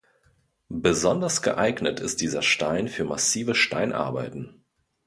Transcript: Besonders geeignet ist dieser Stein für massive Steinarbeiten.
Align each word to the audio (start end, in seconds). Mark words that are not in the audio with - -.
Besonders 0.77 1.43
geeignet 1.43 1.99
ist 1.99 2.21
dieser 2.21 2.41
Stein 2.41 2.87
für 2.87 3.03
massive 3.03 3.53
Steinarbeiten. 3.53 4.63